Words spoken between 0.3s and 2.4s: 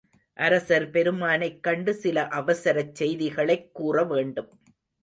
அரசர் பெருமானைக் கண்டு சில